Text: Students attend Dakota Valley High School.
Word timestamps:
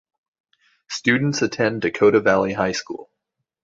Students 0.89 1.43
attend 1.43 1.83
Dakota 1.83 2.21
Valley 2.21 2.53
High 2.53 2.71
School. 2.71 3.11